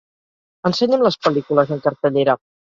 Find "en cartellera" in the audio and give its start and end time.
1.79-2.39